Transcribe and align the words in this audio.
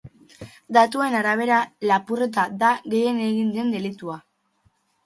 Datuen 0.77 1.17
arabera, 1.17 1.59
lapurreta 1.91 2.49
da 2.65 2.73
gehien 2.95 3.25
egin 3.31 3.57
den 3.61 3.75
delitua. 3.79 4.19